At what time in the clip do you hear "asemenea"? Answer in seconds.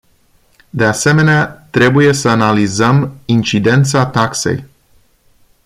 0.85-1.67